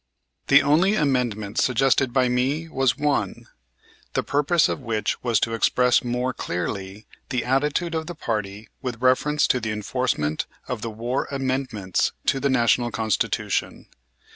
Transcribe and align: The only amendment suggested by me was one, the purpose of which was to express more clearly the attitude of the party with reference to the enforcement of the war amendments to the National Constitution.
The 0.47 0.63
only 0.63 0.95
amendment 0.95 1.59
suggested 1.59 2.11
by 2.11 2.27
me 2.27 2.67
was 2.67 2.97
one, 2.97 3.45
the 4.13 4.23
purpose 4.23 4.67
of 4.67 4.79
which 4.79 5.21
was 5.21 5.39
to 5.41 5.53
express 5.53 6.03
more 6.03 6.33
clearly 6.33 7.05
the 7.29 7.45
attitude 7.45 7.93
of 7.93 8.07
the 8.07 8.15
party 8.15 8.67
with 8.81 8.99
reference 8.99 9.45
to 9.49 9.59
the 9.59 9.69
enforcement 9.71 10.47
of 10.67 10.81
the 10.81 10.89
war 10.89 11.27
amendments 11.29 12.13
to 12.25 12.39
the 12.39 12.49
National 12.49 12.89
Constitution. 12.89 13.89